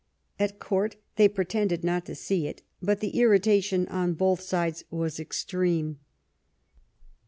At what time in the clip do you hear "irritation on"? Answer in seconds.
3.21-4.15